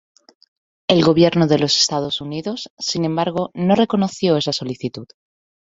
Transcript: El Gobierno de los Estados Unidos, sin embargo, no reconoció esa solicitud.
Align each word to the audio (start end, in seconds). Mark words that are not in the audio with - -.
El 0.87 1.03
Gobierno 1.03 1.45
de 1.45 1.59
los 1.59 1.77
Estados 1.79 2.21
Unidos, 2.21 2.71
sin 2.79 3.05
embargo, 3.05 3.51
no 3.53 3.75
reconoció 3.75 4.35
esa 4.35 4.51
solicitud. 4.51 5.05